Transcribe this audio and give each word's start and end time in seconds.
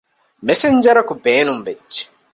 މެސެންޖަރަކު 0.45 1.13
ބޭނުންވެއްޖެ 1.23 2.01